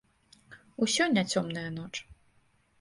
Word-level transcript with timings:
Усё 0.85 1.03
не 1.19 1.23
цёмная 1.35 1.69
ноч. 1.79 1.93